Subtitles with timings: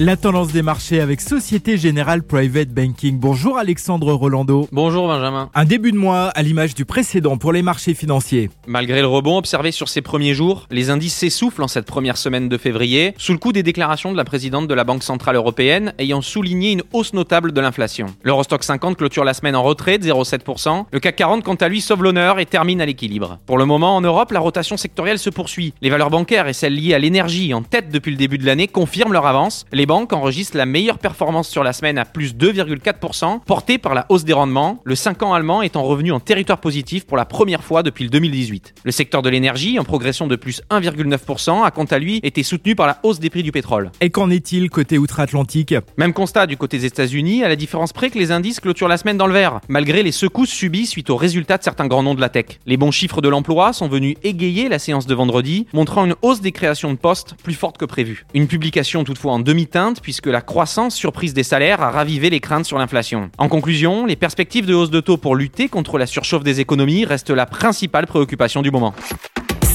[0.00, 3.18] La tendance des marchés avec Société Générale Private Banking.
[3.18, 4.68] Bonjour Alexandre Rolando.
[4.70, 5.50] Bonjour Benjamin.
[5.56, 8.48] Un début de mois à l'image du précédent pour les marchés financiers.
[8.68, 12.48] Malgré le rebond observé sur ces premiers jours, les indices s'essoufflent en cette première semaine
[12.48, 15.92] de février, sous le coup des déclarations de la présidente de la Banque Centrale Européenne
[15.98, 18.06] ayant souligné une hausse notable de l'inflation.
[18.22, 20.84] L'Eurostock 50 clôture la semaine en retrait de 0,7%.
[20.92, 23.40] Le CAC 40 quant à lui sauve l'honneur et termine à l'équilibre.
[23.46, 25.74] Pour le moment en Europe, la rotation sectorielle se poursuit.
[25.82, 28.68] Les valeurs bancaires et celles liées à l'énergie en tête depuis le début de l'année
[28.68, 29.66] confirment leur avance.
[29.72, 34.04] Les banques enregistrent la meilleure performance sur la semaine à plus 2,4%, portée par la
[34.10, 37.64] hausse des rendements, le 5 ans allemand étant revenu en territoire positif pour la première
[37.64, 38.74] fois depuis le 2018.
[38.84, 42.76] Le secteur de l'énergie, en progression de plus 1,9%, a quant à lui été soutenu
[42.76, 43.90] par la hausse des prix du pétrole.
[44.02, 45.74] Et qu'en est-il côté outre-Atlantique?
[45.96, 48.98] Même constat du côté des États-Unis, à la différence près que les indices clôturent la
[48.98, 52.14] semaine dans le vert, malgré les secousses subies suite aux résultats de certains grands noms
[52.14, 52.60] de la tech.
[52.66, 56.42] Les bons chiffres de l'emploi sont venus égayer la séance de vendredi, montrant une hausse
[56.42, 58.26] des créations de postes plus forte que prévu.
[58.34, 62.64] Une publication toutefois en demi-teinte, puisque la croissance surprise des salaires a ravivé les craintes
[62.64, 63.30] sur l'inflation.
[63.38, 67.04] En conclusion, les perspectives de hausse de taux pour lutter contre la surchauffe des économies
[67.04, 68.94] restent la principale préoccupation du moment.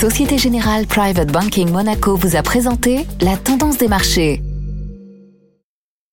[0.00, 4.42] Société Générale Private Banking Monaco vous a présenté la tendance des marchés.